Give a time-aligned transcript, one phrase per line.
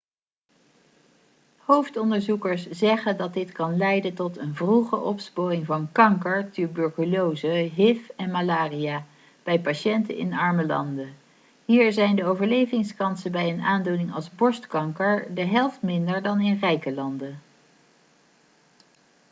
[1.57, 8.31] hoofdonderzoekers zeggen dat dit kan leiden tot een vroege opsporing van kanker tuberculose hiv en
[8.31, 9.05] malaria
[9.43, 11.15] bij patiënten in arme landen
[11.65, 16.93] hier zijn de overlevingskansen bij een aandoening als borstkanker de helft minder dan in rijke
[16.93, 17.41] landen